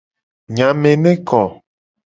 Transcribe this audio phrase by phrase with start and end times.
[0.49, 1.41] Enya me ne ko.